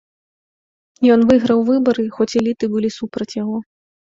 Ён 1.17 1.27
выйграў 1.31 1.59
выбары, 1.69 2.07
хоць 2.17 2.29
эліты 2.41 2.65
былі 2.75 2.89
супраць 2.99 3.33
яго. 3.43 3.57